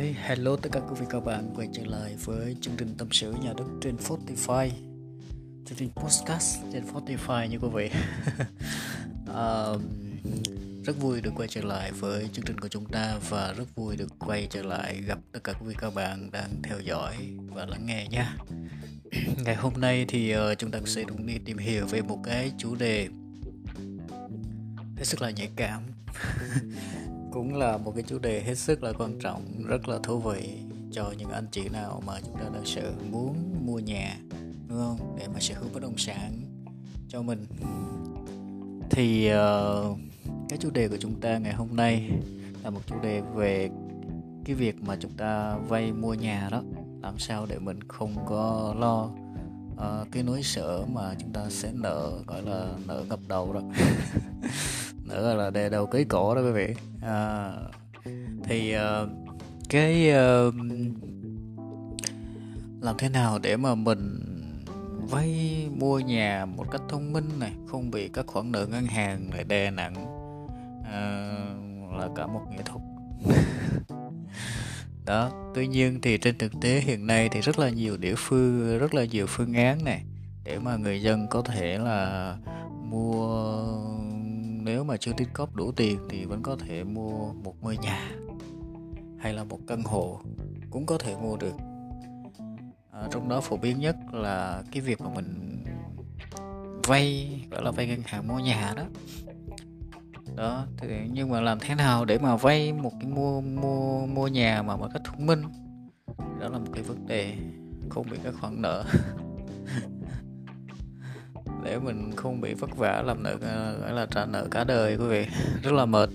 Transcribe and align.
Hi, 0.00 0.14
hello 0.22 0.56
tất 0.56 0.68
cả 0.72 0.80
quý 0.80 0.94
vị 1.00 1.06
các 1.10 1.24
bạn 1.24 1.50
quay 1.56 1.68
trở 1.72 1.82
lại 1.84 2.14
với 2.24 2.56
chương 2.60 2.74
trình 2.78 2.94
tâm 2.98 3.08
sự 3.10 3.32
nhà 3.32 3.52
đất 3.56 3.64
trên 3.80 3.96
Spotify 3.96 4.68
chương 5.66 5.78
trình 5.78 5.90
podcast 5.96 6.58
trên 6.72 6.84
Spotify 6.84 7.46
như 7.46 7.58
quý 7.58 7.68
vị. 7.74 7.90
Um, 9.26 9.82
rất 10.84 10.96
vui 11.00 11.20
được 11.20 11.30
quay 11.36 11.48
trở 11.48 11.62
lại 11.62 11.92
với 11.92 12.28
chương 12.32 12.44
trình 12.44 12.58
của 12.58 12.68
chúng 12.68 12.84
ta 12.84 13.18
và 13.28 13.52
rất 13.52 13.64
vui 13.74 13.96
được 13.96 14.08
quay 14.18 14.46
trở 14.50 14.62
lại 14.62 15.00
gặp 15.06 15.18
tất 15.32 15.40
cả 15.44 15.52
quý 15.52 15.66
vị 15.68 15.74
các 15.78 15.94
bạn 15.94 16.30
đang 16.30 16.50
theo 16.62 16.80
dõi 16.80 17.16
và 17.46 17.66
lắng 17.66 17.86
nghe 17.86 18.06
nha. 18.10 18.36
Ngày 19.44 19.54
hôm 19.54 19.72
nay 19.76 20.04
thì 20.08 20.36
uh, 20.36 20.58
chúng 20.58 20.70
ta 20.70 20.78
sẽ 20.86 21.04
cùng 21.04 21.26
đi 21.26 21.38
tìm 21.44 21.58
hiểu 21.58 21.86
về 21.86 22.02
một 22.02 22.18
cái 22.24 22.52
chủ 22.58 22.74
đề 22.74 23.08
hết 24.96 25.04
sức 25.04 25.22
là 25.22 25.30
nhạy 25.30 25.50
cảm. 25.56 25.82
cũng 27.32 27.54
là 27.54 27.76
một 27.76 27.92
cái 27.94 28.04
chủ 28.06 28.18
đề 28.18 28.42
hết 28.42 28.54
sức 28.54 28.82
là 28.82 28.92
quan 28.92 29.18
trọng 29.18 29.42
rất 29.66 29.88
là 29.88 29.98
thú 30.02 30.18
vị 30.18 30.58
cho 30.92 31.12
những 31.18 31.30
anh 31.30 31.46
chị 31.50 31.68
nào 31.68 32.02
mà 32.06 32.12
chúng 32.24 32.34
ta 32.34 32.44
thật 32.54 32.64
sự 32.64 32.92
muốn 33.10 33.36
mua 33.66 33.78
nhà 33.78 34.16
đúng 34.68 34.78
không? 34.78 35.16
Để 35.18 35.28
mà 35.34 35.40
sở 35.40 35.54
hữu 35.54 35.68
bất 35.74 35.82
động 35.82 35.98
sản 35.98 36.32
cho 37.08 37.22
mình. 37.22 37.46
Thì 38.90 39.30
uh, 39.32 39.98
cái 40.48 40.58
chủ 40.58 40.70
đề 40.70 40.88
của 40.88 40.96
chúng 41.00 41.20
ta 41.20 41.38
ngày 41.38 41.52
hôm 41.52 41.76
nay 41.76 42.10
là 42.62 42.70
một 42.70 42.80
chủ 42.86 43.00
đề 43.02 43.20
về 43.34 43.70
cái 44.44 44.54
việc 44.54 44.82
mà 44.82 44.96
chúng 45.00 45.12
ta 45.12 45.56
vay 45.68 45.92
mua 45.92 46.14
nhà 46.14 46.48
đó. 46.50 46.62
Làm 47.02 47.18
sao 47.18 47.46
để 47.46 47.58
mình 47.58 47.88
không 47.88 48.14
có 48.26 48.74
lo 48.78 49.10
uh, 49.74 50.08
cái 50.12 50.22
nỗi 50.22 50.42
sợ 50.42 50.84
mà 50.92 51.14
chúng 51.18 51.32
ta 51.32 51.40
sẽ 51.50 51.72
nợ 51.72 52.10
gọi 52.26 52.42
là 52.42 52.66
nợ 52.86 53.04
ngập 53.08 53.20
đầu 53.28 53.52
đó. 53.52 53.60
nữa 55.10 55.34
là 55.34 55.50
đề 55.50 55.68
đầu 55.68 55.86
cưới 55.86 56.04
cổ 56.08 56.34
đó 56.34 56.40
quý 56.42 56.50
vị. 56.50 56.74
À, 57.02 57.52
thì 58.44 58.74
uh, 58.76 59.08
cái 59.68 60.10
uh, 60.10 60.54
làm 62.80 62.94
thế 62.98 63.08
nào 63.08 63.38
để 63.38 63.56
mà 63.56 63.74
mình 63.74 64.20
vay 65.10 65.68
mua 65.76 65.98
nhà 65.98 66.46
một 66.56 66.64
cách 66.70 66.82
thông 66.88 67.12
minh 67.12 67.28
này 67.38 67.52
không 67.68 67.90
bị 67.90 68.08
các 68.08 68.26
khoản 68.26 68.52
nợ 68.52 68.66
ngân 68.66 68.86
hàng 68.86 69.30
lại 69.32 69.44
đè 69.44 69.70
nặng 69.70 69.94
uh, 70.80 71.98
là 71.98 72.08
cả 72.16 72.26
một 72.26 72.42
nghệ 72.50 72.58
thuật. 72.64 72.82
Đó 75.06 75.30
tuy 75.54 75.66
nhiên 75.66 76.00
thì 76.02 76.18
trên 76.18 76.38
thực 76.38 76.52
tế 76.60 76.80
hiện 76.80 77.06
nay 77.06 77.28
thì 77.32 77.40
rất 77.40 77.58
là 77.58 77.70
nhiều 77.70 77.96
địa 77.96 78.14
phương 78.16 78.78
rất 78.78 78.94
là 78.94 79.04
nhiều 79.04 79.26
phương 79.26 79.54
án 79.54 79.84
này 79.84 80.04
để 80.44 80.58
mà 80.58 80.76
người 80.76 81.02
dân 81.02 81.26
có 81.30 81.42
thể 81.42 81.78
là 81.78 82.36
mua 82.82 83.66
nếu 84.72 84.84
mà 84.84 84.96
chưa 84.96 85.12
tích 85.12 85.28
cóp 85.32 85.56
đủ 85.56 85.72
tiền 85.72 85.98
thì 86.08 86.24
vẫn 86.24 86.42
có 86.42 86.56
thể 86.56 86.84
mua 86.84 87.32
một 87.32 87.54
ngôi 87.60 87.76
nhà 87.76 88.10
hay 89.18 89.32
là 89.34 89.44
một 89.44 89.58
căn 89.66 89.82
hộ 89.82 90.20
cũng 90.70 90.86
có 90.86 90.98
thể 90.98 91.16
mua 91.16 91.36
được. 91.36 91.54
À, 92.92 93.02
trong 93.10 93.28
đó 93.28 93.40
phổ 93.40 93.56
biến 93.56 93.80
nhất 93.80 93.96
là 94.12 94.62
cái 94.72 94.80
việc 94.80 95.00
mà 95.00 95.08
mình 95.14 95.64
vay 96.86 97.30
gọi 97.50 97.62
là 97.62 97.70
vay 97.70 97.86
ngân 97.86 98.02
hàng 98.04 98.28
mua 98.28 98.38
nhà 98.38 98.74
đó. 98.76 98.82
Đó 100.36 100.66
thì 100.76 100.88
nhưng 101.12 101.30
mà 101.30 101.40
làm 101.40 101.58
thế 101.60 101.74
nào 101.74 102.04
để 102.04 102.18
mà 102.18 102.36
vay 102.36 102.72
một 102.72 102.92
cái 103.00 103.10
mua 103.10 103.40
mua 103.40 104.06
mua 104.06 104.28
nhà 104.28 104.62
mà 104.62 104.76
một 104.76 104.88
cách 104.92 105.02
thông 105.04 105.26
minh? 105.26 105.42
Đó 106.40 106.48
là 106.48 106.58
một 106.58 106.70
cái 106.74 106.82
vấn 106.82 107.06
đề 107.06 107.36
không 107.88 108.06
bị 108.10 108.18
các 108.24 108.34
khoản 108.40 108.62
nợ. 108.62 108.84
để 111.70 111.78
mình 111.78 112.10
không 112.16 112.40
bị 112.40 112.54
vất 112.54 112.76
vả 112.76 113.02
làm 113.06 113.22
nợ 113.22 113.36
à, 113.42 113.72
gọi 113.80 113.92
là 113.92 114.06
trả 114.06 114.26
nợ 114.26 114.46
cả 114.50 114.64
đời, 114.64 114.96
quý 114.96 115.04
vị. 115.04 115.26
Rất 115.62 115.72
là 115.72 115.86
mệt. 115.86 116.10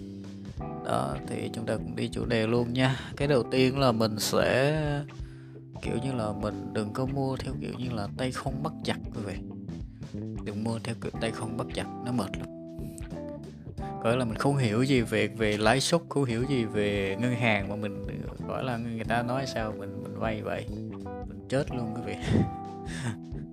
Đó, 0.85 1.15
thì 1.27 1.49
chúng 1.53 1.65
ta 1.65 1.75
cũng 1.75 1.95
đi 1.95 2.07
chủ 2.07 2.25
đề 2.25 2.47
luôn 2.47 2.73
nha. 2.73 2.99
Cái 3.17 3.27
đầu 3.27 3.43
tiên 3.43 3.79
là 3.79 3.91
mình 3.91 4.19
sẽ, 4.19 4.81
kiểu 5.81 5.95
như 6.03 6.13
là 6.13 6.31
mình 6.41 6.73
đừng 6.73 6.93
có 6.93 7.05
mua 7.05 7.37
theo 7.37 7.53
kiểu 7.61 7.73
như 7.77 7.89
là 7.91 8.07
tay 8.17 8.31
không 8.31 8.63
bắt 8.63 8.73
chặt, 8.83 8.97
quý 9.15 9.21
vị. 9.25 9.33
Đừng 10.45 10.63
mua 10.63 10.79
theo 10.83 10.95
kiểu 11.01 11.11
tay 11.21 11.31
không 11.31 11.57
bắt 11.57 11.67
chặt, 11.73 11.85
nó 12.05 12.11
mệt 12.11 12.37
lắm. 12.37 12.47
Gọi 14.03 14.17
là 14.17 14.25
mình 14.25 14.37
không 14.37 14.57
hiểu 14.57 14.83
gì 14.83 15.01
về 15.01 15.27
về 15.27 15.57
lãi 15.57 15.81
suất, 15.81 16.01
không 16.09 16.25
hiểu 16.25 16.43
gì 16.49 16.65
về 16.65 17.17
ngân 17.19 17.35
hàng 17.35 17.69
mà 17.69 17.75
mình, 17.75 18.05
gọi 18.47 18.63
là 18.63 18.77
người 18.77 19.03
ta 19.03 19.23
nói 19.23 19.45
sao, 19.47 19.73
mình 19.77 20.03
mình 20.03 20.19
vay 20.19 20.41
vậy. 20.41 20.65
Mình 21.27 21.39
chết 21.49 21.71
luôn, 21.75 21.95
quý 21.95 22.01
vị. 22.05 22.15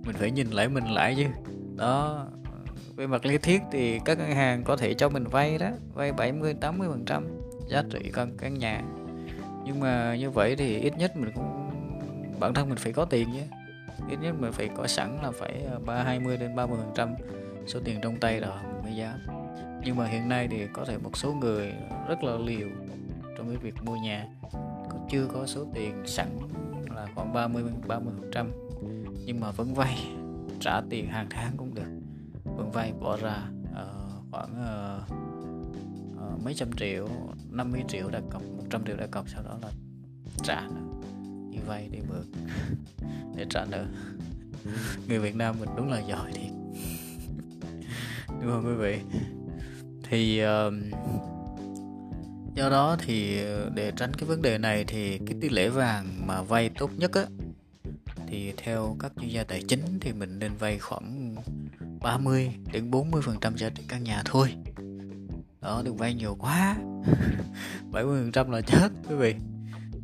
Mình 0.05 0.15
phải 0.15 0.31
nhìn 0.31 0.47
lại 0.47 0.69
mình 0.69 0.85
lại 0.85 1.15
chứ 1.17 1.52
đó. 1.75 2.27
Về 2.95 3.07
mặt 3.07 3.25
lý 3.25 3.37
thuyết 3.37 3.61
thì 3.71 3.99
các 4.05 4.17
ngân 4.17 4.31
hàng 4.31 4.63
có 4.63 4.77
thể 4.77 4.93
cho 4.93 5.09
mình 5.09 5.23
vay 5.23 5.57
đó 5.57 5.69
vay 5.93 6.11
70 6.11 6.53
80 6.53 6.87
phần 6.91 7.05
trăm 7.05 7.27
giá 7.67 7.83
trị 7.91 8.11
căn 8.13 8.37
căn 8.37 8.59
nhà. 8.59 8.81
Nhưng 9.65 9.79
mà 9.79 10.15
như 10.15 10.29
vậy 10.29 10.55
thì 10.55 10.79
ít 10.79 10.97
nhất 10.97 11.17
mình 11.17 11.31
cũng 11.35 11.69
bản 12.39 12.53
thân 12.53 12.69
mình 12.69 12.77
phải 12.77 12.93
có 12.93 13.05
tiền 13.05 13.27
chứ. 13.33 13.41
Ít 14.09 14.17
nhất 14.21 14.35
mình 14.39 14.51
phải 14.51 14.69
có 14.77 14.87
sẵn 14.87 15.19
là 15.23 15.31
phải 15.31 15.65
à, 15.71 15.79
ba 15.85 16.03
hai 16.03 16.19
mươi 16.19 16.37
đến 16.37 16.55
30 16.55 16.77
phần 16.81 16.91
trăm 16.95 17.15
số 17.67 17.79
tiền 17.85 17.99
trong 18.01 18.19
tay 18.19 18.39
rồi 18.39 18.51
mình 18.63 18.83
mới 18.83 18.95
dám. 18.95 19.19
Nhưng 19.85 19.95
mà 19.95 20.05
hiện 20.05 20.29
nay 20.29 20.47
thì 20.51 20.67
có 20.73 20.85
thể 20.85 20.97
một 20.97 21.17
số 21.17 21.33
người 21.33 21.73
rất 22.07 22.23
là 22.23 22.37
liều 22.37 22.67
trong 23.37 23.47
cái 23.47 23.57
việc 23.57 23.83
mua 23.83 23.95
nhà. 23.95 24.27
Còn 24.89 25.07
chưa 25.09 25.27
có 25.33 25.45
số 25.45 25.65
tiền 25.73 26.03
sẵn 26.05 26.27
là 26.95 27.07
khoảng 27.15 27.33
30 27.33 27.63
30 27.87 28.13
phần 28.21 28.31
trăm 28.31 28.51
nhưng 29.25 29.39
mà 29.39 29.51
vẫn 29.51 29.73
vay 29.73 29.97
trả 30.63 30.81
tiền 30.89 31.07
hàng 31.07 31.27
tháng 31.29 31.57
cũng 31.57 31.75
được. 31.75 31.99
Vẫn 32.43 32.71
vay 32.71 32.93
bỏ 32.99 33.17
ra 33.17 33.37
uh, 33.71 34.31
khoảng 34.31 34.51
uh, 34.53 35.11
uh, 36.33 36.43
mấy 36.43 36.53
trăm 36.53 36.71
triệu 36.71 37.07
50 37.49 37.83
triệu 37.87 38.09
đặt 38.09 38.23
cọc 38.31 38.41
100 38.41 38.85
triệu 38.85 38.95
đặt 38.97 39.11
cọc 39.11 39.29
sau 39.29 39.43
đó 39.43 39.57
là 39.61 39.71
trả 40.43 40.61
nợ. 40.61 40.81
Đi 41.51 41.57
vay 41.67 41.89
đi 41.91 41.99
mượn 42.09 42.25
để 43.35 43.45
trả 43.49 43.65
nợ. 43.65 43.85
Người 45.07 45.19
Việt 45.19 45.35
Nam 45.35 45.55
mình 45.59 45.69
đúng 45.77 45.89
là 45.89 45.99
giỏi 45.99 46.31
thiệt. 46.33 46.51
Đúng 48.41 48.51
không 48.51 48.65
quý 48.65 48.73
vị? 48.73 48.99
Thì 50.03 50.41
uh, 50.43 50.73
do 52.55 52.69
đó 52.69 52.97
thì 52.99 53.41
để 53.75 53.91
tránh 53.95 54.13
cái 54.13 54.29
vấn 54.29 54.41
đề 54.41 54.57
này 54.57 54.83
thì 54.87 55.17
cái 55.17 55.37
tỷ 55.41 55.49
lệ 55.49 55.69
vàng 55.69 56.05
mà 56.27 56.41
vay 56.41 56.69
tốt 56.69 56.91
nhất 56.97 57.11
á 57.13 57.25
thì 58.33 58.53
theo 58.57 58.95
các 58.99 59.11
chuyên 59.21 59.29
gia 59.29 59.43
tài 59.43 59.61
chính 59.67 59.99
thì 60.01 60.13
mình 60.13 60.39
nên 60.39 60.51
vay 60.59 60.79
khoảng 60.79 61.35
30 62.01 62.51
đến 62.73 62.91
40 62.91 63.21
phần 63.21 63.37
trăm 63.41 63.57
giá 63.57 63.69
trị 63.69 63.83
căn 63.87 64.03
nhà 64.03 64.21
thôi. 64.25 64.53
Đó, 65.61 65.81
đừng 65.85 65.97
vay 65.97 66.13
nhiều 66.13 66.35
quá. 66.39 66.77
70 67.91 68.21
phần 68.21 68.31
trăm 68.31 68.51
là 68.51 68.61
chết, 68.61 68.89
quý 69.09 69.15
vị. 69.15 69.35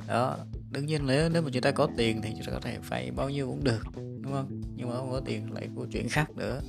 Đó, 0.08 0.38
đương 0.72 0.86
nhiên 0.86 1.08
nếu 1.08 1.30
nếu 1.30 1.42
mà 1.42 1.50
chúng 1.54 1.62
ta 1.62 1.72
có 1.72 1.88
tiền 1.98 2.22
thì 2.22 2.30
chúng 2.32 2.46
ta 2.46 2.52
có 2.54 2.60
thể 2.60 2.78
vay 2.90 3.12
bao 3.12 3.30
nhiêu 3.30 3.48
cũng 3.48 3.64
được, 3.64 3.84
đúng 3.96 4.34
không? 4.34 4.62
Nhưng 4.76 4.90
mà 4.90 4.96
không 4.96 5.12
có 5.12 5.22
tiền 5.26 5.54
lại 5.54 5.70
câu 5.76 5.86
chuyện 5.92 6.10
khác 6.10 6.32
nữa. 6.36 6.62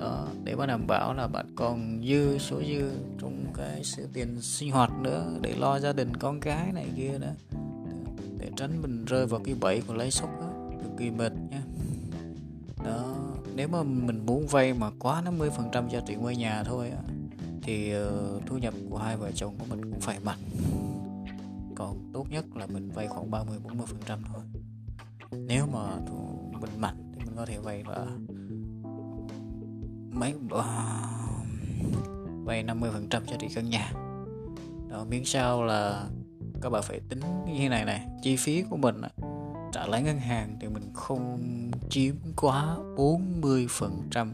Đó, 0.00 0.28
để 0.44 0.54
mà 0.54 0.66
đảm 0.66 0.86
bảo 0.86 1.14
là 1.14 1.26
bạn 1.26 1.46
còn 1.56 2.02
dư 2.08 2.38
số 2.38 2.62
dư 2.62 2.90
trong 3.20 3.44
cái 3.54 3.84
sự 3.84 4.08
tiền 4.12 4.40
sinh 4.40 4.70
hoạt 4.70 4.90
nữa, 5.00 5.38
để 5.40 5.54
lo 5.58 5.78
gia 5.78 5.92
đình 5.92 6.16
con 6.16 6.40
cái 6.40 6.72
này 6.72 6.86
kia 6.96 7.18
nữa. 7.18 7.34
Để 8.38 8.50
tránh 8.56 8.82
mình 8.82 9.04
rơi 9.04 9.26
vào 9.26 9.40
cái 9.44 9.54
bẫy 9.60 9.82
của 9.86 9.94
lấy 9.94 10.10
sốc 10.10 10.30
đó 10.40 10.53
kỳ 10.98 11.10
mệt 11.10 11.32
nha 11.50 11.62
đó 12.84 13.14
nếu 13.54 13.68
mà 13.68 13.82
mình 13.82 14.26
muốn 14.26 14.46
vay 14.46 14.74
mà 14.74 14.90
quá 14.98 15.20
50 15.20 15.50
phần 15.50 15.68
trăm 15.72 15.88
giá 15.88 16.00
trị 16.06 16.14
ngôi 16.14 16.36
nhà 16.36 16.62
thôi 16.62 16.90
thì 17.64 17.94
uh, 17.96 18.46
thu 18.46 18.58
nhập 18.58 18.74
của 18.90 18.98
hai 18.98 19.16
vợ 19.16 19.30
chồng 19.34 19.54
của 19.58 19.64
mình 19.68 19.82
cũng 19.90 20.00
phải 20.00 20.18
mạnh. 20.24 20.38
Còn 21.74 22.10
tốt 22.12 22.26
nhất 22.30 22.44
là 22.56 22.66
mình 22.66 22.90
vay 22.90 23.08
khoảng 23.08 23.30
30 23.30 23.58
40 23.64 23.86
phần 23.86 24.00
trăm 24.06 24.22
thôi. 24.32 24.42
Nếu 25.30 25.66
mà 25.72 25.96
mình 26.60 26.70
mạnh 26.80 27.12
thì 27.14 27.24
mình 27.24 27.36
có 27.36 27.46
thể 27.46 27.58
vay 27.58 27.84
là 27.88 28.06
mấy 30.12 30.34
à, 30.50 31.08
vay 32.44 32.62
50 32.62 32.90
phần 32.92 33.08
trăm 33.08 33.26
giá 33.26 33.36
trị 33.38 33.46
căn 33.54 33.70
nhà. 33.70 33.92
Đó 34.90 35.04
miễn 35.10 35.24
sao 35.24 35.64
là 35.64 36.08
các 36.62 36.70
bạn 36.70 36.82
phải 36.82 37.00
tính 37.08 37.20
như 37.46 37.68
này 37.68 37.84
này 37.84 38.06
chi 38.22 38.36
phí 38.36 38.62
của 38.62 38.76
mình 38.76 39.00
trả 39.74 39.86
lãi 39.86 40.02
ngân 40.02 40.18
hàng 40.18 40.56
thì 40.60 40.68
mình 40.68 40.82
không 40.94 41.40
chiếm 41.90 42.14
quá 42.36 42.76
40% 42.96 44.28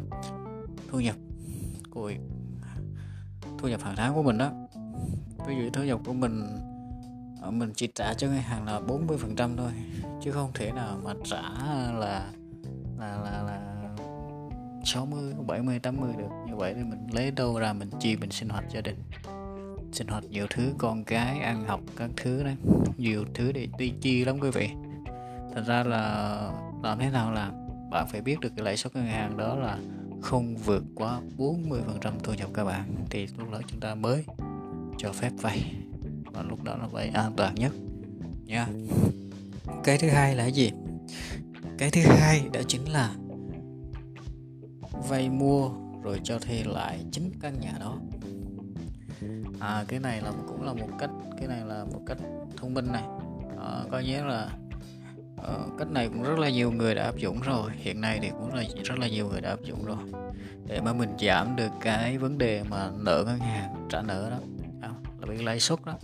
thu 0.90 1.00
nhập 1.00 1.16
của 1.90 2.12
thu 3.58 3.69
nhập 3.69 3.81
hàng 3.82 3.94
tháng 3.96 4.14
của 4.14 4.22
mình 4.22 4.38
đó. 4.38 4.50
Ví 5.46 5.54
dụ 5.56 5.70
thu 5.72 5.82
nhập 5.82 6.00
của 6.06 6.12
mình 6.12 6.46
ờ, 7.42 7.50
mình 7.50 7.72
chỉ 7.76 7.88
trả 7.94 8.14
cho 8.14 8.26
ngân 8.26 8.37
hàng 8.37 8.66
là 8.66 8.81
40% 8.81 9.56
thôi 9.56 9.70
chứ 10.22 10.32
không 10.32 10.50
thể 10.54 10.72
nào 10.72 11.00
mà 11.04 11.14
trả 11.25 11.42
là 11.98 12.31
là 12.98 13.19
là 13.22 13.42
là 13.42 13.81
60, 14.84 15.34
70, 15.46 15.78
80 15.78 16.12
được. 16.19 16.28
Như 16.46 16.56
vậy 16.56 16.75
thì 16.75 16.84
mình 16.84 17.06
lấy 17.12 17.31
đâu 17.31 17.58
ra 17.58 17.72
mình 17.72 17.90
chi 18.00 18.16
mình 18.16 18.31
sinh 18.31 18.48
hoạt 18.48 18.64
gia 18.70 18.81
đình 18.81 18.96
sinh 19.92 20.08
hoạt 20.08 20.25
nhiều 20.25 20.46
thứ 20.50 20.72
con 20.78 21.04
cái 21.04 21.40
ăn 21.40 21.64
học 21.64 21.81
các 21.96 22.10
thứ 22.16 22.42
đấy 22.42 22.56
nhiều 22.96 23.25
thứ 23.34 23.52
để 23.52 23.69
đi 23.78 23.92
chi 24.00 24.25
lắm 24.25 24.38
quý 24.40 24.50
vị 24.50 24.69
thành 25.55 25.64
ra 25.64 25.85
là 25.85 26.52
làm 26.82 26.99
thế 26.99 27.11
nào 27.11 27.32
làm 27.32 27.52
bạn 27.91 28.06
phải 28.08 28.20
biết 28.20 28.41
được 28.41 28.52
cái 28.56 28.64
lãi 28.64 28.76
suất 28.76 28.94
ngân 28.94 29.06
hàng 29.06 29.37
đó 29.37 29.56
là 29.56 29.79
không 30.23 30.56
vượt 30.56 30.85
quá 30.94 31.20
40% 31.38 32.12
thu 32.23 32.35
nhập 32.35 32.49
các 32.55 32.64
bạn. 32.64 32.94
Thì 33.11 33.26
lúc 33.38 33.50
đó 33.50 33.61
chúng 33.67 33.81
ta 33.81 33.94
mới 33.94 34.25
cho 34.99 35.12
phép 35.12 35.31
vay. 35.41 35.75
Và 36.25 36.43
lúc 36.43 36.64
đó 36.64 36.76
là 36.76 36.87
vay 36.87 37.08
an 37.08 37.32
toàn 37.37 37.55
nhất 37.55 37.73
nha 38.44 38.67
cái 39.85 39.99
thứ 39.99 40.08
hai 40.08 40.35
là 40.35 40.47
gì? 40.47 40.70
Cái 41.79 41.91
thứ 41.91 42.00
hai 42.05 42.43
đó 42.52 42.61
chính 42.69 42.85
là 42.85 43.14
vay 45.08 45.31
mua 45.31 45.70
rồi 46.02 46.20
cho 46.25 46.38
thuê 46.38 46.62
lại 46.64 47.05
chính 47.12 47.31
căn 47.41 47.61
nhà 47.61 47.73
đó. 47.81 47.97
À 49.61 49.85
cái 49.88 50.00
này 50.00 50.20
là 50.23 50.32
cũng 50.49 50.62
là 50.62 50.73
một 50.73 50.88
cách 50.99 51.11
cái 51.38 51.49
này 51.49 51.61
là 51.64 51.85
một 51.85 52.00
cách 52.06 52.19
thông 52.56 52.75
minh 52.75 52.93
này. 52.93 53.05
À, 53.58 53.85
coi 53.91 54.05
như 54.05 54.25
là 54.25 54.49
Ờ, 55.42 55.58
cách 55.78 55.90
này 55.90 56.08
cũng 56.08 56.22
rất 56.22 56.38
là 56.38 56.50
nhiều 56.50 56.72
người 56.72 56.94
đã 56.94 57.02
áp 57.02 57.16
dụng 57.16 57.40
rồi. 57.40 57.70
Hiện 57.76 58.00
nay 58.00 58.19
thì 58.22 58.31
cũng 58.31 58.54
là 58.54 58.64
rất 58.84 58.98
là 58.98 59.08
nhiều 59.08 59.28
người 59.28 59.40
đã 59.40 59.50
áp 59.50 59.62
dụng 59.62 59.84
rồi. 59.84 59.96
Để 60.66 60.81
mà 60.81 60.92
mình 60.92 61.10
giảm 61.20 61.56
được 61.56 61.70
cái 61.81 62.19
vấn 62.19 62.38
đề 62.38 62.62
mà 62.62 62.90
nợ 62.98 63.25
ngân 63.26 63.38
hàng 63.38 63.88
trả 63.88 64.02
nợ 64.02 64.31
đó. 64.31 64.38
À, 64.82 64.90
là 65.20 65.26
bị 65.26 65.42
lãi 65.42 65.60
suất 65.60 65.84
đó. 65.84 65.98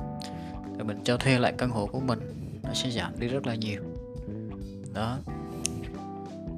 Thì 0.77 0.85
mình 0.85 1.01
cho 1.05 1.17
thuê 1.17 1.39
lại 1.39 1.55
căn 1.59 1.71
hộ 1.71 1.87
của 1.87 2.01
mình 2.01 2.21
nó 2.63 2.75
sẽ 2.75 2.91
giảm 2.91 3.21
đi 3.21 3.29
rất 3.29 3.47
là 3.47 3.55
nhiều. 3.55 3.83
Đó. 4.95 5.19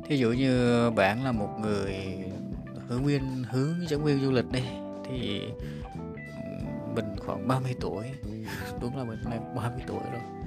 Thí 0.04 0.16
dụ 0.16 0.32
như 0.32 0.90
bạn 0.90 1.24
là 1.24 1.32
một 1.32 1.58
người 1.60 1.94
hướng 2.88 3.04
viên 3.04 3.44
hướng 3.50 3.88
dẫn 3.88 4.04
viên 4.04 4.20
du 4.20 4.30
lịch 4.30 4.50
đi 4.52 4.62
thì 5.04 5.40
ừ, 5.40 6.66
mình 6.94 7.04
khoảng 7.18 7.48
30 7.48 7.74
tuổi. 7.80 8.04
Đúng 8.80 8.96
là 8.96 9.04
mình 9.04 9.18
là 9.24 9.38
30 9.56 9.82
tuổi 9.86 10.00
rồi 10.12 10.37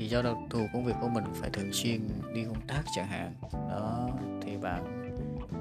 thì 0.00 0.08
do 0.08 0.22
đặc 0.22 0.36
thù 0.50 0.66
công 0.72 0.84
việc 0.84 0.94
của 1.00 1.08
mình 1.08 1.24
phải 1.34 1.50
thường 1.50 1.72
xuyên 1.72 2.00
đi 2.34 2.44
công 2.44 2.60
tác 2.66 2.82
chẳng 2.96 3.06
hạn. 3.06 3.32
Đó 3.52 4.10
thì 4.42 4.56
bạn 4.56 5.10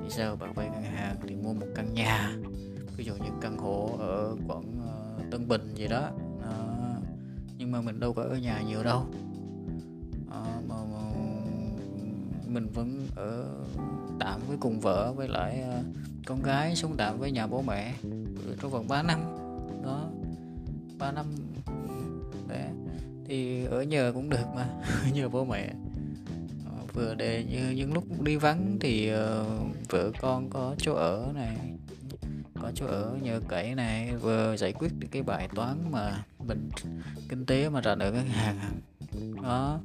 thì 0.03 0.09
sao? 0.09 0.35
Bạn 0.35 0.53
vay 0.53 0.69
ngân 0.69 0.83
hàng 0.83 1.15
thì 1.27 1.35
mua 1.35 1.53
một 1.53 1.65
căn 1.75 1.93
nhà 1.93 2.35
ví 2.97 3.05
dụ 3.05 3.13
như 3.13 3.29
căn 3.41 3.57
hộ 3.57 3.97
ở 3.99 4.35
quận 4.47 4.63
ờ, 4.87 5.23
Tân 5.31 5.47
Bình 5.47 5.75
gì 5.75 5.87
đó, 5.87 6.09
đó. 6.41 6.75
nhưng 7.57 7.71
mà 7.71 7.81
mình 7.81 7.99
đâu 7.99 8.13
có 8.13 8.23
ở 8.23 8.37
nhà 8.37 8.61
nhiều 8.67 8.83
đâu. 8.83 9.05
Đó, 10.29 10.45
mà, 10.67 10.75
mà 10.75 11.01
mình 12.47 12.67
vẫn 12.73 13.07
ở 13.15 13.45
tạm 14.19 14.41
với 14.47 14.57
cùng 14.59 14.79
vợ 14.79 15.13
với 15.13 15.27
lại 15.27 15.61
ờ, 15.61 15.83
con 16.25 16.43
gái 16.43 16.75
sống 16.75 16.95
tạm 16.97 17.19
với 17.19 17.31
nhà 17.31 17.47
bố 17.47 17.61
mẹ 17.61 17.93
trong 18.61 18.71
vòng 18.71 18.87
3 18.87 19.03
năm. 19.03 19.19
Đó 19.83 20.09
3 20.99 21.11
năm 21.11 21.25
để 22.47 22.69
thì 23.29 23.65
ở 23.65 23.81
nhờ 23.81 24.11
cũng 24.15 24.29
được 24.29 24.45
mà 24.55 24.67
nhờ 25.13 25.29
bố 25.29 25.45
mẹ. 25.45 25.73
Ờ, 26.65 26.71
vừa 26.93 27.15
để 27.15 27.45
như 27.49 27.69
những 27.69 27.93
lúc 27.93 28.21
đi 28.21 28.35
vắng 28.35 28.77
thì 28.79 29.11
uh, 29.13 29.89
vợ 29.89 30.11
con 30.21 30.49
có 30.49 30.75
chỗ 30.77 30.93
ở 30.93 31.31
này 31.35 31.57
có 32.61 32.71
chỗ 32.75 32.85
ở 32.85 33.17
nhờ 33.21 33.41
cậy 33.47 33.75
này 33.75 34.15
vừa 34.15 34.55
giải 34.57 34.73
quyết 34.73 34.91
được 34.99 35.07
cái 35.11 35.23
bài 35.23 35.49
toán 35.55 35.91
mà 35.91 36.23
mình 36.47 36.69
kinh 37.29 37.45
tế 37.45 37.69
mà 37.69 37.81
trả 37.81 37.95
nợ 37.95 38.11
ngân 38.11 38.27
hàng. 38.27 38.57
Đó 39.43 39.79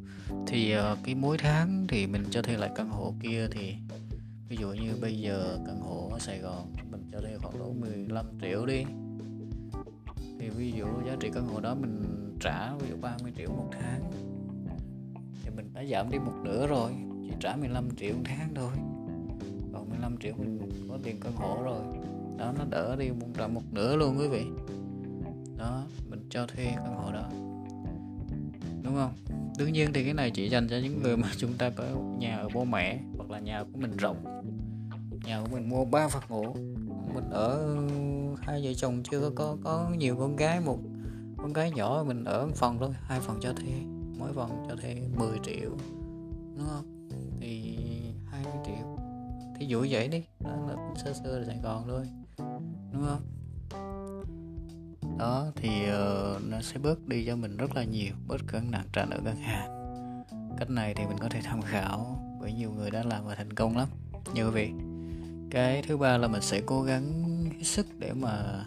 thì 0.46 0.76
uh, 0.76 0.98
cái 1.04 1.14
mỗi 1.14 1.38
tháng 1.38 1.86
thì 1.88 2.06
mình 2.06 2.24
cho 2.30 2.42
thuê 2.42 2.56
lại 2.56 2.70
căn 2.74 2.88
hộ 2.88 3.14
kia 3.22 3.48
thì 3.52 3.74
ví 4.48 4.56
dụ 4.56 4.68
như 4.68 4.96
bây 5.00 5.18
giờ 5.18 5.58
căn 5.66 5.80
hộ 5.80 6.08
ở 6.12 6.18
Sài 6.18 6.38
Gòn 6.38 6.72
mình 6.90 7.02
cho 7.12 7.20
thuê 7.20 7.38
khoảng 7.38 7.58
độ 7.58 7.72
15 7.72 8.26
triệu 8.42 8.66
đi. 8.66 8.84
Thì 10.40 10.48
ví 10.48 10.72
dụ 10.72 10.86
giá 11.06 11.16
trị 11.20 11.30
căn 11.34 11.46
hộ 11.46 11.60
đó 11.60 11.74
mình 11.74 12.23
trả 12.44 12.74
ví 12.74 12.88
dụ 12.88 12.96
30 13.00 13.32
triệu 13.36 13.50
một 13.50 13.70
tháng. 13.80 14.10
Thì 15.42 15.50
mình 15.56 15.70
đã 15.74 15.84
giảm 15.84 16.10
đi 16.10 16.18
một 16.18 16.32
nửa 16.42 16.66
rồi 16.66 16.92
chỉ 17.22 17.32
trả 17.40 17.56
15 17.56 17.88
triệu 17.96 18.14
một 18.14 18.22
tháng 18.24 18.54
thôi. 18.54 18.72
Còn 19.72 19.88
15 19.90 20.16
triệu 20.22 20.32
mình 20.38 20.58
có 20.88 20.98
tiền 21.02 21.16
căn 21.20 21.32
hộ 21.36 21.62
rồi 21.62 21.80
đó 22.38 22.52
nó 22.58 22.64
đỡ 22.70 22.96
đi 22.96 23.10
một 23.10 23.26
trả 23.38 23.46
một 23.46 23.62
nửa 23.72 23.96
luôn 23.96 24.18
quý 24.18 24.28
vị. 24.28 24.44
Đó 25.58 25.82
mình 26.10 26.26
cho 26.30 26.46
thuê 26.46 26.64
căn 26.64 26.96
hộ 26.96 27.12
đó. 27.12 27.30
Đúng 28.82 28.94
không? 28.94 29.12
Đương 29.58 29.72
nhiên 29.72 29.92
thì 29.92 30.04
cái 30.04 30.14
này 30.14 30.30
chỉ 30.30 30.48
dành 30.48 30.68
cho 30.68 30.76
những 30.76 31.02
người 31.02 31.16
mà 31.16 31.28
chúng 31.36 31.52
ta 31.52 31.70
có 31.70 31.84
nhà 32.18 32.36
ở 32.36 32.48
bố 32.54 32.64
mẹ 32.64 32.98
hoặc 33.16 33.30
là 33.30 33.38
nhà 33.38 33.64
của 33.72 33.78
mình 33.80 33.96
rộng. 33.96 34.42
Nhà 35.24 35.40
của 35.40 35.48
mình 35.52 35.68
mua 35.68 35.84
ba 35.84 36.08
phòng 36.08 36.22
ngủ. 36.28 36.54
Mình 37.14 37.30
ở 37.30 37.76
hai 38.40 38.60
vợ 38.64 38.74
chồng 38.74 39.02
chưa 39.10 39.20
có 39.20 39.30
có, 39.34 39.56
có 39.64 39.90
nhiều 39.98 40.16
con 40.18 40.36
gái 40.36 40.60
một 40.60 40.78
con 41.44 41.52
gái 41.52 41.70
nhỏ 41.70 42.04
mình 42.06 42.24
ở 42.24 42.48
phòng 42.54 42.78
thôi 42.80 42.90
hai 43.02 43.20
phòng 43.20 43.38
cho 43.40 43.52
thuê 43.52 43.72
mỗi 44.18 44.32
phòng 44.32 44.66
cho 44.68 44.76
thuê 44.76 45.02
10 45.16 45.38
triệu 45.42 45.70
đúng 46.56 46.66
không? 46.68 47.08
Thì 47.40 47.78
20 48.30 48.52
triệu. 48.66 48.98
Thì 49.58 49.66
dụ 49.66 49.86
vậy 49.90 50.08
đi 50.08 50.24
đó 50.40 50.50
là 50.68 50.94
sơ 51.04 51.12
sơ 51.12 51.38
là 51.38 51.46
Sài 51.46 51.58
Gòn 51.62 51.84
thôi 51.88 52.06
đúng 52.92 53.06
không? 53.06 53.20
Đó 55.18 55.46
thì 55.56 55.68
uh, 55.68 56.42
nó 56.50 56.60
sẽ 56.60 56.78
bớt 56.78 57.06
đi 57.06 57.26
cho 57.26 57.36
mình 57.36 57.56
rất 57.56 57.76
là 57.76 57.84
nhiều 57.84 58.14
bớt 58.26 58.40
cân 58.46 58.70
nặng 58.70 58.86
trả 58.92 59.04
nợ 59.04 59.20
ngân 59.24 59.36
hàng. 59.36 59.84
Cách 60.58 60.70
này 60.70 60.94
thì 60.94 61.06
mình 61.06 61.18
có 61.20 61.28
thể 61.28 61.40
tham 61.44 61.62
khảo 61.62 62.18
bởi 62.40 62.52
nhiều 62.52 62.70
người 62.70 62.90
đã 62.90 63.02
làm 63.02 63.26
và 63.26 63.34
thành 63.34 63.52
công 63.52 63.76
lắm. 63.76 63.88
Như 64.34 64.50
vậy 64.50 64.72
cái 65.50 65.82
thứ 65.88 65.96
ba 65.96 66.18
là 66.18 66.28
mình 66.28 66.42
sẽ 66.42 66.60
cố 66.66 66.82
gắng 66.82 67.04
hết 67.52 67.64
sức 67.64 67.86
để 67.98 68.12
mà 68.12 68.64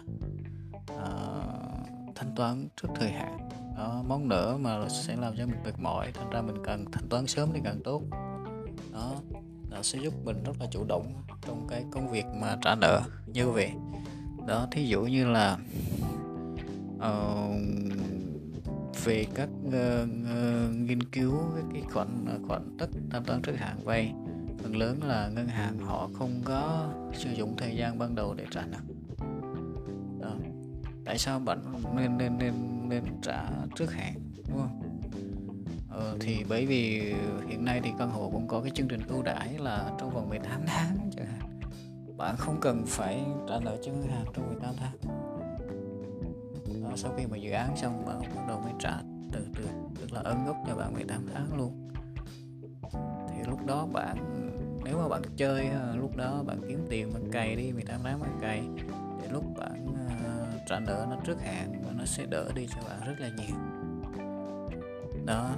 thanh 2.18 2.34
toán 2.34 2.68
trước 2.76 2.88
thời 2.94 3.10
hạn. 3.10 3.48
Đó, 3.76 4.02
món 4.08 4.28
nợ 4.28 4.58
mà 4.60 4.88
sẽ 4.88 5.16
làm 5.16 5.34
cho 5.36 5.46
mình 5.46 5.62
mệt 5.64 5.78
mỏi 5.78 6.12
thành 6.14 6.30
ra 6.30 6.42
mình 6.42 6.56
cần 6.64 6.84
thanh 6.92 7.08
toán 7.08 7.26
sớm 7.26 7.48
thì 7.52 7.60
càng 7.64 7.80
tốt. 7.84 8.02
Đó 8.92 9.14
nó 9.70 9.82
sẽ 9.82 9.98
giúp 10.02 10.14
mình 10.24 10.42
rất 10.44 10.52
là 10.60 10.66
chủ 10.70 10.84
động 10.88 11.12
trong 11.46 11.66
cái 11.68 11.84
công 11.90 12.10
việc 12.10 12.24
mà 12.40 12.56
trả 12.62 12.74
nợ 12.74 13.00
như 13.26 13.50
vậy. 13.50 13.70
Đó 14.46 14.66
thí 14.70 14.86
dụ 14.86 15.02
như 15.02 15.30
là 15.30 15.58
uh, 16.96 17.60
về 19.04 19.26
các 19.34 19.48
uh, 19.66 19.72
uh, 19.72 20.74
nghiên 20.74 21.02
cứu 21.02 21.34
cái 21.72 21.82
khoản 21.92 22.08
khoản 22.48 22.76
tất 22.78 22.86
thanh 23.10 23.24
toán 23.24 23.42
trước 23.42 23.56
hạn 23.56 23.78
vay 23.84 24.12
phần 24.58 24.76
lớn 24.76 25.00
là 25.02 25.28
ngân 25.28 25.48
hàng 25.48 25.78
họ 25.78 26.08
không 26.18 26.40
có 26.44 26.92
sử 27.14 27.30
dụng 27.30 27.56
thời 27.56 27.76
gian 27.76 27.98
ban 27.98 28.14
đầu 28.14 28.34
để 28.34 28.44
trả 28.50 28.62
nợ 28.66 28.78
tại 31.08 31.18
sao 31.18 31.38
bạn 31.38 31.58
nên 31.96 32.18
nên 32.18 32.38
nên 32.38 32.54
nên 32.88 33.04
trả 33.22 33.42
trước 33.76 33.92
hạn 33.92 34.14
đúng 34.48 34.58
không? 34.58 35.00
Ờ, 35.90 36.16
thì 36.20 36.44
bởi 36.48 36.66
vì 36.66 37.14
hiện 37.48 37.64
nay 37.64 37.80
thì 37.84 37.90
căn 37.98 38.10
hộ 38.10 38.30
cũng 38.30 38.48
có 38.48 38.60
cái 38.60 38.70
chương 38.70 38.88
trình 38.88 39.00
ưu 39.08 39.22
đãi 39.22 39.58
là 39.58 39.90
trong 39.98 40.10
vòng 40.10 40.28
18 40.28 40.60
tháng 40.66 41.10
chẳng 41.16 41.26
hạn. 41.26 41.60
Bạn 42.16 42.36
không 42.38 42.60
cần 42.60 42.82
phải 42.86 43.24
trả 43.48 43.54
nợ 43.60 43.76
cho 43.82 43.92
ngân 43.92 44.08
hàng 44.08 44.24
trong 44.34 44.46
18 44.46 44.74
tháng. 44.76 44.96
Đó, 46.82 46.90
sau 46.96 47.14
khi 47.16 47.26
mà 47.26 47.36
dự 47.36 47.50
án 47.50 47.76
xong 47.76 48.06
bạn 48.06 48.20
bắt 48.20 48.44
đầu 48.48 48.60
mới 48.60 48.72
trả 48.78 48.96
từ 49.32 49.46
từ 49.54 49.64
tức 50.00 50.12
là 50.12 50.20
ấn 50.20 50.44
gốc 50.46 50.56
cho 50.66 50.74
bạn 50.74 50.92
18 50.92 51.26
tháng 51.34 51.58
luôn. 51.58 51.88
Thì 53.28 53.50
lúc 53.50 53.66
đó 53.66 53.86
bạn 53.92 54.16
nếu 54.84 54.98
mà 54.98 55.08
bạn 55.08 55.22
chơi 55.36 55.66
ờ, 55.66 55.96
lúc 55.96 56.16
đó 56.16 56.42
bạn 56.46 56.60
kiếm 56.68 56.86
tiền 56.90 57.12
bạn 57.14 57.30
cày 57.32 57.56
đi 57.56 57.72
18 57.72 58.00
tháng 58.04 58.20
bạn 58.20 58.38
cày. 58.40 58.62
Để 59.22 59.28
lúc 59.32 59.44
bạn 59.58 59.86
uh, 59.86 60.27
trả 60.68 60.80
nợ 60.80 61.06
nó 61.10 61.16
trước 61.24 61.40
hạn 61.40 61.82
và 61.84 61.92
nó 61.92 62.04
sẽ 62.04 62.26
đỡ 62.26 62.52
đi 62.54 62.66
cho 62.74 62.88
bạn 62.88 63.00
rất 63.06 63.14
là 63.20 63.28
nhiều. 63.28 63.56
Đó. 65.26 65.50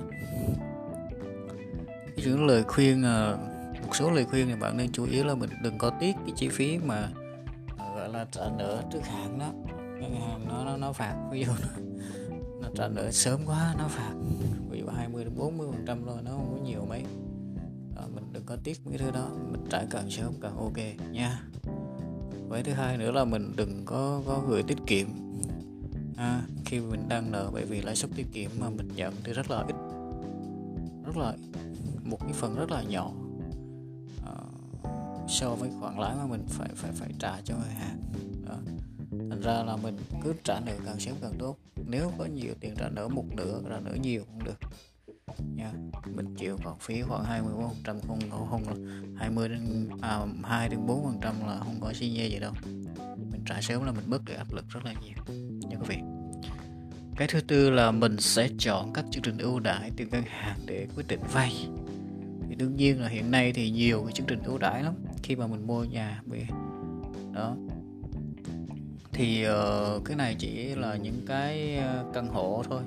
Những 2.16 2.46
lời 2.46 2.62
khuyên 2.62 3.02
ờ, 3.02 3.38
một 3.86 3.96
số 3.96 4.10
lời 4.10 4.24
khuyên 4.24 4.46
thì 4.46 4.54
bạn 4.54 4.76
nên 4.76 4.92
chú 4.92 5.04
ý 5.04 5.22
là 5.22 5.34
mình 5.34 5.50
đừng 5.62 5.78
có 5.78 5.90
tiếc 6.00 6.16
cái 6.26 6.34
chi 6.36 6.48
phí 6.48 6.78
mà 6.78 7.08
ờ, 7.78 7.94
gọi 7.96 8.08
là 8.08 8.26
trả 8.32 8.42
nợ 8.58 8.82
trước 8.92 9.06
hạn 9.06 9.38
đó. 9.38 9.52
Ngân 10.00 10.20
hàng 10.20 10.48
nó 10.48 10.64
nó 10.64 10.76
nó 10.76 10.92
phạt 10.92 11.14
ví 11.30 11.44
dụ 11.44 11.52
nó, 11.62 11.82
nó 12.62 12.68
trả 12.74 12.88
nợ 12.88 13.10
sớm 13.10 13.40
quá 13.46 13.74
nó 13.78 13.88
phạt. 13.88 14.14
Ví 14.70 14.80
dụ 14.80 14.86
20 14.96 15.24
đến 15.24 15.34
40 15.36 15.68
phần 15.72 15.84
trăm 15.86 16.04
thôi 16.06 16.16
nó 16.24 16.30
không 16.30 16.56
có 16.58 16.64
nhiều 16.64 16.86
mấy. 16.88 17.04
Đó, 17.96 18.02
mình 18.14 18.24
đừng 18.32 18.44
có 18.46 18.56
tiếc 18.64 18.86
mấy 18.86 18.98
thứ 18.98 19.10
đó 19.10 19.28
mình 19.50 19.64
trả 19.70 19.82
càng 19.90 20.10
sớm 20.10 20.32
càng 20.42 20.56
ok 20.56 20.78
nha 21.10 21.42
với 22.50 22.62
thứ 22.62 22.72
hai 22.72 22.96
nữa 22.96 23.10
là 23.10 23.24
mình 23.24 23.52
đừng 23.56 23.84
có 23.84 24.22
có 24.26 24.42
gửi 24.48 24.62
tiết 24.62 24.78
kiệm. 24.86 25.06
À, 26.16 26.42
khi 26.64 26.80
mình 26.80 27.08
đang 27.08 27.32
nợ 27.32 27.50
bởi 27.52 27.64
vì 27.64 27.82
lãi 27.82 27.96
suất 27.96 28.10
tiết 28.16 28.26
kiệm 28.32 28.50
mà 28.60 28.70
mình 28.70 28.88
nhận 28.96 29.14
thì 29.24 29.32
rất 29.32 29.50
là 29.50 29.64
ít. 29.66 29.76
Rất 31.06 31.16
là 31.16 31.34
một 32.04 32.18
cái 32.20 32.32
phần 32.32 32.56
rất 32.56 32.70
là 32.70 32.82
nhỏ. 32.82 33.12
À, 34.26 34.34
so 35.28 35.54
với 35.54 35.70
khoản 35.80 35.98
lãi 35.98 36.14
mà 36.16 36.26
mình 36.26 36.44
phải 36.48 36.68
phải 36.74 36.92
phải 36.92 37.08
trả 37.18 37.40
cho 37.40 37.54
ngân 37.54 37.70
hàng 37.70 37.98
đó. 38.48 38.56
thành 39.10 39.40
ra 39.40 39.62
là 39.62 39.76
mình 39.76 39.96
cứ 40.24 40.34
trả 40.44 40.60
nợ 40.60 40.72
càng 40.86 41.00
sớm 41.00 41.14
càng 41.22 41.34
tốt. 41.38 41.56
Nếu 41.86 42.12
có 42.18 42.24
nhiều 42.24 42.54
tiền 42.60 42.74
trả 42.78 42.88
nợ 42.88 43.08
một 43.08 43.24
nửa 43.36 43.60
trả 43.70 43.80
nợ 43.80 43.94
nhiều 44.02 44.24
cũng 44.24 44.44
được 44.44 44.58
nha. 45.54 45.72
Mình 46.14 46.34
chịu 46.36 46.56
còn 46.64 46.78
phí 46.78 47.02
khoảng 47.02 47.24
24 47.24 47.68
phần 47.68 47.76
trăm 47.84 48.00
không 48.00 48.46
không 48.50 48.62
là 48.68 48.74
20 49.16 49.48
đến 49.48 49.88
à, 50.00 50.18
2 50.44 50.68
đến 50.68 50.86
4 50.86 51.04
phần 51.04 51.18
trăm 51.22 51.34
là 51.46 51.58
không 51.58 51.80
có 51.80 51.92
xi 51.92 52.10
nhê 52.10 52.28
gì 52.28 52.38
đâu. 52.38 52.52
Mình 53.16 53.42
trả 53.46 53.60
sớm 53.60 53.84
là 53.84 53.92
mình 53.92 54.04
bớt 54.06 54.24
được 54.24 54.34
áp 54.34 54.52
lực 54.52 54.64
rất 54.68 54.84
là 54.84 54.92
nhiều. 54.92 55.36
Nha 55.68 55.76
quý 55.80 55.86
vị. 55.88 55.96
Cái 57.16 57.28
thứ 57.28 57.40
tư 57.40 57.70
là 57.70 57.90
mình 57.90 58.16
sẽ 58.20 58.48
chọn 58.58 58.92
các 58.92 59.04
chương 59.10 59.22
trình 59.22 59.38
ưu 59.38 59.60
đãi 59.60 59.90
từ 59.96 60.06
ngân 60.10 60.22
hàng 60.26 60.58
để 60.66 60.86
quyết 60.96 61.06
định 61.08 61.20
vay. 61.32 61.66
Thì 62.48 62.54
đương 62.54 62.76
nhiên 62.76 63.00
là 63.00 63.08
hiện 63.08 63.30
nay 63.30 63.52
thì 63.52 63.70
nhiều 63.70 64.02
cái 64.02 64.12
chương 64.12 64.26
trình 64.26 64.42
ưu 64.42 64.58
đãi 64.58 64.82
lắm. 64.82 64.94
Khi 65.22 65.36
mà 65.36 65.46
mình 65.46 65.66
mua 65.66 65.84
nhà 65.84 66.22
đó. 67.32 67.56
Thì 69.12 69.46
uh, 69.48 70.04
cái 70.04 70.16
này 70.16 70.36
chỉ 70.38 70.74
là 70.74 70.96
những 70.96 71.20
cái 71.26 71.76
ờ, 71.76 72.04
căn 72.14 72.28
hộ 72.28 72.62
thôi 72.68 72.82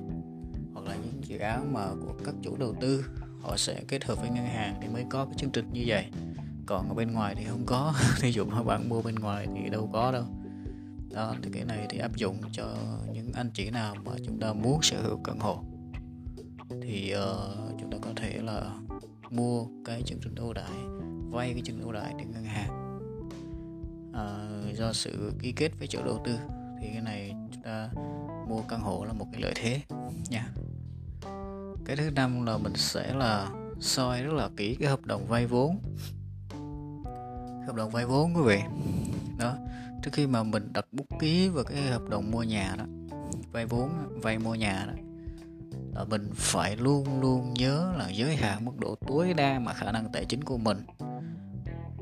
hoặc 0.84 0.92
là 0.92 0.98
những 1.06 1.24
dự 1.24 1.38
án 1.38 1.74
mà 1.74 1.88
của 2.06 2.14
các 2.26 2.36
chủ 2.42 2.58
đầu 2.58 2.76
tư 2.82 3.06
họ 3.42 3.58
sẽ 3.58 3.82
kết 3.88 4.04
hợp 4.04 4.22
với 4.22 4.30
ngân 4.30 4.46
hàng 4.46 4.80
thì 4.82 4.88
mới 4.88 5.06
có 5.10 5.26
cái 5.26 5.34
chương 5.38 5.52
trình 5.52 5.70
như 5.74 5.84
vậy. 5.88 6.06
Còn 6.66 6.90
ở 6.90 6.94
bên 6.94 7.12
ngoài 7.12 7.36
thì 7.38 7.46
không 7.46 7.66
có. 7.66 7.94
Ví 8.22 8.32
dụ 8.32 8.46
mà 8.46 8.64
bạn 8.64 8.90
mua 8.90 9.02
bên 9.02 9.16
ngoài 9.16 9.48
thì 9.56 9.70
đâu 9.70 9.90
có 9.94 10.12
đâu. 10.12 10.24
Đó 11.12 11.36
thì 11.42 11.50
cái 11.54 11.66
này 11.66 11.86
thì 11.90 11.98
áp 11.98 12.16
dụng 12.16 12.38
cho 12.52 12.76
những 13.14 13.32
anh 13.34 13.50
chị 13.54 13.70
nào 13.70 13.96
mà 14.06 14.12
chúng 14.26 14.40
ta 14.40 14.54
muốn 14.54 14.82
sở 14.82 15.02
hữu 15.02 15.20
căn 15.24 15.40
hộ. 15.40 15.64
Thì 16.82 17.14
uh, 17.16 17.80
chúng 17.80 17.92
ta 17.92 17.98
có 18.02 18.12
thể 18.16 18.42
là 18.42 18.64
mua 19.30 19.66
cái 19.86 20.02
chương 20.06 20.20
trình 20.24 20.36
ưu 20.36 20.54
đãi 20.54 20.72
vay 21.32 21.54
cái 21.54 21.62
chương 21.66 21.78
trình 21.78 21.82
ưu 21.82 21.92
đãi 21.92 22.14
từ 22.20 22.26
ngân 22.26 22.44
hàng. 22.44 23.00
Uh, 24.10 24.78
do 24.78 24.94
sự 24.94 25.34
ký 25.42 25.52
kết 25.52 25.72
với 25.80 25.88
chủ 25.88 26.00
đầu 26.06 26.22
tư 26.26 26.38
thì 26.82 26.88
cái 26.94 27.02
này 27.02 27.34
chúng 27.54 27.64
ta 27.64 27.90
mua 28.48 28.62
căn 28.62 28.82
hộ 28.82 29.06
là 29.06 29.14
một 29.14 29.26
cái 29.32 29.42
lợi 29.42 29.54
thế 29.56 29.82
nha 30.30 30.48
cái 31.86 31.96
thứ 31.96 32.10
năm 32.10 32.46
là 32.46 32.58
mình 32.58 32.74
sẽ 32.76 33.14
là 33.14 33.50
soi 33.80 34.24
rất 34.24 34.34
là 34.34 34.50
kỹ 34.58 34.76
cái 34.76 34.90
hợp 34.90 35.06
đồng 35.06 35.28
vay 35.28 35.48
vốn. 35.48 35.80
Hợp 37.68 37.76
đồng 37.76 37.90
vay 37.90 38.06
vốn 38.06 38.34
quý 38.36 38.42
vị. 38.46 38.62
Đó 39.40 39.56
trước 40.04 40.12
khi 40.14 40.28
mà 40.28 40.44
mình 40.44 40.74
đặt 40.74 40.86
bút 40.92 41.06
ký 41.20 41.50
vào 41.50 41.64
cái 41.64 41.82
hợp 41.82 42.10
đồng 42.10 42.32
mua 42.32 42.44
nhà 42.44 42.76
đó 42.78 42.86
vay 43.52 43.66
vốn 43.66 43.90
vay 44.22 44.40
mua 44.40 44.56
nhà 44.56 44.86
đó 44.88 44.94
là 45.96 46.04
mình 46.04 46.30
phải 46.36 46.78
luôn 46.78 47.22
luôn 47.22 47.54
nhớ 47.54 47.94
là 47.98 48.10
giới 48.10 48.36
hạn 48.36 48.66
mức 48.66 48.78
độ 48.78 48.96
tối 49.08 49.34
đa 49.34 49.60
mà 49.60 49.74
khả 49.74 49.92
năng 49.92 50.12
tài 50.12 50.26
chính 50.26 50.44
của 50.44 50.58
mình. 50.58 50.86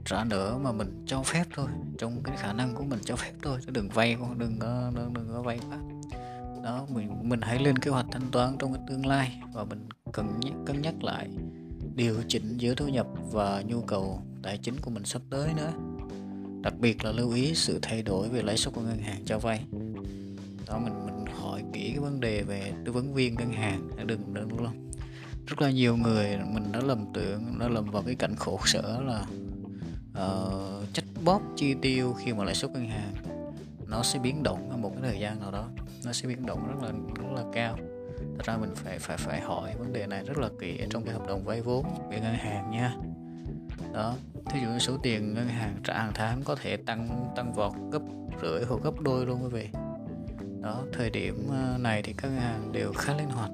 Trả 0.06 0.24
nợ 0.24 0.58
mà 0.64 0.72
mình 0.72 1.04
cho 1.06 1.24
phép 1.24 1.44
thôi 1.56 1.68
trong 1.98 2.24
cái 2.24 2.38
khả 2.38 2.54
năng 2.54 2.76
của 2.76 2.84
mình 2.84 3.00
cho 3.06 3.16
phép 3.16 3.32
thôi 3.42 3.60
chứ 3.66 3.72
đừng 3.72 3.90
vay 3.90 4.16
đừng 4.16 4.60
đừng 4.60 4.60
đừng, 4.96 5.14
đừng 5.14 5.30
có 5.34 5.42
vay 5.42 5.60
quá 5.70 5.78
đó 6.63 6.86
mình 6.89 7.30
mình 7.30 7.41
hãy 7.41 7.60
lên 7.60 7.77
kế 7.77 7.91
hoạch 7.91 8.06
thanh 8.12 8.32
toán 8.32 8.56
trong 8.60 8.74
cái 8.74 8.84
tương 8.88 9.06
lai 9.06 9.41
và 9.53 9.63
mình 9.63 9.89
cần 10.13 10.39
nhắc, 10.39 10.53
cân 10.65 10.82
nhắc 10.82 11.03
lại 11.03 11.30
điều 11.96 12.15
chỉnh 12.27 12.58
giữa 12.58 12.75
thu 12.75 12.88
nhập 12.88 13.08
và 13.32 13.62
nhu 13.62 13.82
cầu 13.82 14.22
tài 14.44 14.58
chính 14.58 14.75
của 14.82 14.91
mình 14.91 15.06
sắp 15.06 15.22
tới 15.30 15.53
nữa. 15.53 15.72
Đặc 16.62 16.74
biệt 16.80 17.06
là 17.06 17.12
lưu 17.12 17.32
ý 17.32 17.56
sự 17.56 17.80
thay 17.82 18.01
đổi 18.01 18.30
về 18.30 18.41
lãi 18.41 18.58
suất 18.58 18.74
của 18.74 18.82
ngân 18.82 19.00
hàng 19.00 19.22
cho 19.25 19.39
vay. 19.39 19.65
Đó 20.68 20.80
mình 20.80 21.06
mình 21.06 21.25
hỏi 21.41 21.63
kỹ 21.74 21.89
cái 21.89 22.00
vấn 22.00 22.20
đề 22.20 22.41
về 22.41 22.74
tư 22.86 22.91
vấn 22.91 23.13
viên 23.13 23.36
ngân 23.36 23.51
hàng 23.51 23.89
đừng 24.06 24.34
đừng 24.34 24.60
luôn 24.60 24.91
rất 25.48 25.62
là 25.62 25.72
nhiều 25.72 25.98
người 25.98 26.38
mình 26.53 26.72
đã 26.72 26.80
lầm 26.80 27.06
tưởng 27.13 27.60
đã 27.60 27.68
lầm 27.68 27.91
vào 27.91 28.03
cái 28.03 28.15
cảnh 28.15 28.36
khổ 28.36 28.60
sở 28.65 29.01
là 29.01 29.25
uh, 30.12 30.94
trách 30.94 31.06
bóp 31.25 31.41
chi 31.56 31.75
tiêu 31.82 32.15
khi 32.20 32.34
mà 32.34 32.44
lãi 32.44 32.56
suất 32.56 32.72
ngân 32.72 32.89
hàng 32.89 33.31
nó 33.92 34.04
sẽ 34.04 34.20
biến 34.20 34.44
động 34.44 34.70
ở 34.70 34.78
một 34.78 34.92
cái 34.94 35.12
thời 35.12 35.20
gian 35.20 35.40
nào 35.40 35.52
đó. 35.52 35.68
Nó 36.06 36.14
sẽ 36.14 36.28
biến 36.28 36.46
động 36.46 36.68
rất 36.68 36.88
là 36.88 36.92
rất 37.16 37.32
là 37.36 37.44
cao. 37.54 37.78
Thật 38.18 38.44
ra 38.46 38.58
mình 38.58 38.76
phải 38.76 39.00
phải 39.00 39.18
phải 39.18 39.42
hỏi 39.42 39.76
vấn 39.80 39.94
đề 39.94 40.08
này 40.08 40.24
rất 40.24 40.38
là 40.38 40.50
kỹ 40.60 40.82
trong 40.90 41.04
cái 41.04 41.14
hợp 41.14 41.28
đồng 41.28 41.44
vay 41.44 41.62
vốn 41.62 41.86
với 42.10 42.20
ngân 42.20 42.34
hàng 42.34 42.72
nha. 42.72 42.96
Đó 43.94 44.16
thí 44.46 44.60
dụ 44.60 44.68
như 44.68 44.80
số 44.80 44.98
tiền 45.04 45.34
ngân 45.34 45.48
hàng 45.48 45.76
trả 45.84 45.94
hàng 45.98 46.12
tháng 46.14 46.44
có 46.44 46.56
thể 46.56 46.78
tăng 46.78 47.32
tăng 47.36 47.54
vọt 47.54 47.72
gấp 47.92 48.02
rưỡi 48.42 48.64
hoặc 48.70 48.82
gấp 48.84 49.02
đôi 49.02 49.26
luôn 49.26 49.44
quý 49.44 49.50
vị. 49.50 49.70
Đó 50.62 50.84
thời 50.94 51.10
điểm 51.10 51.48
ờ, 51.52 51.78
này 51.78 52.02
thì 52.04 52.14
các 52.14 52.28
ngân 52.28 52.42
hàng 52.42 52.72
đều 52.72 52.94
khá 52.94 53.18
linh 53.18 53.30
hoạt 53.30 53.52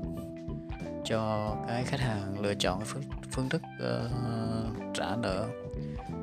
cho 1.05 1.51
cái 1.67 1.83
khách 1.83 1.99
hàng 1.99 2.39
lựa 2.39 2.55
chọn 2.55 2.81
phương, 2.85 3.03
phương 3.31 3.49
thức 3.49 3.61
uh, 3.63 4.93
trả 4.93 5.15
nợ 5.15 5.47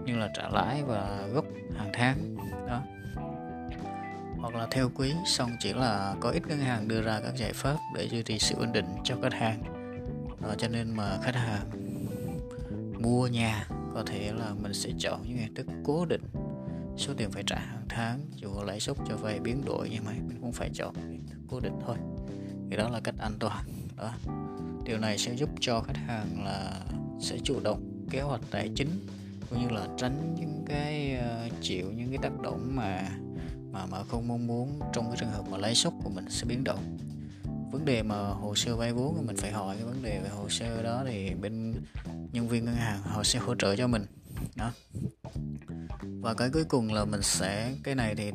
như 0.04 0.16
là 0.16 0.28
trả 0.34 0.48
lãi 0.48 0.82
và 0.82 1.26
gốc 1.32 1.44
hàng 1.76 1.90
tháng. 1.92 2.36
Đó 2.66 2.82
hoặc 4.44 4.54
là 4.54 4.66
theo 4.70 4.90
quý 4.94 5.12
xong 5.26 5.50
chỉ 5.60 5.72
là 5.72 6.16
có 6.20 6.30
ít 6.30 6.46
ngân 6.46 6.58
hàng 6.58 6.88
đưa 6.88 7.02
ra 7.02 7.20
các 7.20 7.36
giải 7.36 7.52
pháp 7.52 7.76
để 7.94 8.08
duy 8.08 8.22
trì 8.22 8.38
sự 8.38 8.54
ổn 8.58 8.72
định 8.72 8.86
cho 9.04 9.16
khách 9.22 9.32
hàng. 9.32 9.62
Đó, 10.42 10.54
cho 10.58 10.68
nên 10.68 10.96
mà 10.96 11.18
khách 11.22 11.34
hàng 11.34 11.70
mua 13.02 13.26
nhà 13.26 13.68
có 13.94 14.02
thể 14.06 14.32
là 14.32 14.50
mình 14.62 14.74
sẽ 14.74 14.90
chọn 14.98 15.22
những 15.28 15.38
hình 15.38 15.54
thức 15.54 15.66
cố 15.84 16.04
định. 16.04 16.22
Số 16.96 17.14
tiền 17.16 17.30
phải 17.30 17.42
trả 17.46 17.58
hàng 17.58 17.86
tháng 17.88 18.20
dù 18.36 18.48
lãi 18.64 18.80
suất 18.80 18.96
cho 19.08 19.16
vay 19.16 19.40
biến 19.40 19.64
đổi 19.64 19.88
nhưng 19.92 20.04
mà 20.04 20.12
mình 20.12 20.38
cũng 20.40 20.52
phải 20.52 20.70
chọn 20.74 20.94
hình 20.94 21.26
thức 21.26 21.38
cố 21.48 21.60
định 21.60 21.78
thôi. 21.86 21.96
Thì 22.70 22.76
đó 22.76 22.88
là 22.88 23.00
cách 23.00 23.14
an 23.18 23.32
toàn. 23.38 23.64
Đó 23.96 24.12
điều 24.84 24.98
này 24.98 25.18
sẽ 25.18 25.36
giúp 25.36 25.50
cho 25.60 25.80
khách 25.80 25.96
hàng 25.96 26.44
là 26.44 26.72
sẽ 27.20 27.38
chủ 27.44 27.60
động 27.60 28.06
kế 28.10 28.20
hoạch 28.20 28.40
tài 28.50 28.70
chính 28.74 29.06
cũng 29.50 29.60
như 29.62 29.68
là 29.68 29.86
tránh 29.98 30.34
những 30.38 30.64
cái 30.66 31.18
uh, 31.18 31.52
chịu 31.60 31.92
những 31.92 32.08
cái 32.08 32.18
tác 32.22 32.40
động 32.40 32.76
mà 32.76 33.08
mà 33.74 33.86
mà 33.86 34.04
không 34.04 34.28
mong 34.28 34.46
muốn 34.46 34.80
trong 34.92 35.06
cái 35.06 35.16
trường 35.20 35.30
hợp 35.30 35.48
mà 35.50 35.58
lãi 35.58 35.74
suất 35.74 35.92
của 36.04 36.10
mình 36.10 36.30
sẽ 36.30 36.44
biến 36.46 36.64
động. 36.64 36.98
Vấn 37.72 37.84
đề 37.84 38.02
mà 38.02 38.16
hồ 38.16 38.54
sơ 38.54 38.76
vay 38.76 38.92
vốn 38.92 39.26
mình 39.26 39.36
phải 39.36 39.52
hỏi, 39.52 39.76
cái 39.76 39.84
vấn 39.84 40.02
đề 40.02 40.20
về 40.20 40.28
hồ 40.28 40.48
sơ 40.48 40.82
đó 40.82 41.04
thì 41.06 41.34
bên 41.34 41.74
nhân 42.32 42.48
viên 42.48 42.64
ngân 42.64 42.74
hàng 42.74 43.00
họ 43.02 43.22
sẽ 43.24 43.38
hỗ 43.38 43.54
trợ 43.54 43.76
cho 43.76 43.86
mình, 43.86 44.06
đó. 44.56 44.70
Và 46.02 46.34
cái 46.34 46.50
cuối 46.50 46.64
cùng 46.64 46.92
là 46.92 47.04
mình 47.04 47.22
sẽ, 47.22 47.74
cái 47.82 47.94
này 47.94 48.14
thì, 48.14 48.32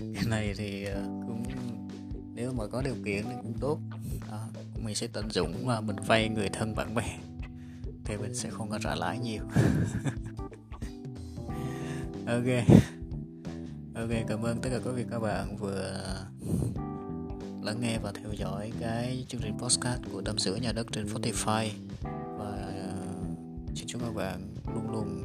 cái 0.14 0.24
này 0.26 0.54
thì 0.56 0.84
ờ, 0.84 1.02
cũng, 1.02 1.42
nếu 2.34 2.52
mà 2.52 2.66
có 2.66 2.82
điều 2.82 2.94
kiện 3.04 3.24
thì 3.24 3.34
cũng 3.42 3.58
tốt, 3.60 3.78
đó. 4.30 4.48
mình 4.84 4.94
sẽ 4.94 5.06
tận 5.12 5.30
dụng 5.30 5.66
và 5.66 5.80
mình 5.80 5.96
vay 6.06 6.28
người 6.28 6.48
thân 6.48 6.74
bạn 6.74 6.94
bè, 6.94 7.18
thì 8.04 8.16
mình 8.16 8.34
sẽ 8.34 8.50
không 8.50 8.70
có 8.70 8.78
trả 8.82 8.94
lãi 8.94 9.18
nhiều. 9.18 9.42
Ok 12.26 12.64
ok, 13.94 14.10
cảm 14.28 14.42
ơn 14.42 14.58
tất 14.62 14.70
cả 14.72 14.78
quý 14.84 14.90
vị 14.94 15.04
các 15.10 15.18
bạn 15.18 15.56
vừa 15.56 16.00
lắng 17.62 17.80
nghe 17.80 17.98
và 17.98 18.12
theo 18.12 18.32
dõi 18.32 18.72
cái 18.80 19.24
chương 19.28 19.40
trình 19.40 19.58
podcast 19.58 20.00
của 20.12 20.22
tâm 20.22 20.38
sự 20.38 20.56
nhà 20.56 20.72
đất 20.72 20.86
trên 20.92 21.06
Spotify. 21.06 21.68
Và 22.38 22.72
ờ, 22.78 22.92
xin 23.74 23.86
chúc 23.86 24.02
các 24.02 24.14
bạn 24.14 24.40
luôn 24.74 24.90
luôn 24.90 25.22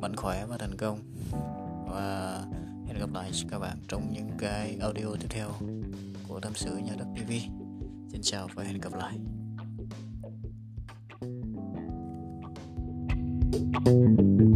mạnh 0.00 0.16
khỏe 0.16 0.46
và 0.46 0.56
thành 0.58 0.76
công. 0.76 0.98
Và 1.88 2.40
hẹn 2.86 2.98
gặp 2.98 3.12
lại 3.14 3.30
các 3.50 3.58
bạn 3.58 3.76
trong 3.88 4.12
những 4.12 4.30
cái 4.38 4.78
audio 4.80 5.06
tiếp 5.20 5.28
theo 5.30 5.48
của 6.28 6.40
tâm 6.40 6.52
sự 6.54 6.76
nhà 6.76 6.92
đất 6.98 7.06
TV 7.16 7.30
xin 8.12 8.20
chào 8.22 8.48
và 8.54 8.64
hẹn 8.64 8.80
gặp 8.80 8.94
lại. 8.94 9.18
thank 13.84 14.40
you 14.40 14.55